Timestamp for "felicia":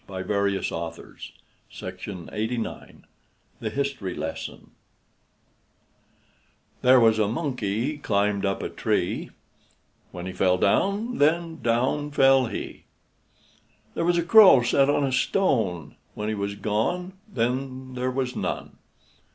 0.07-0.61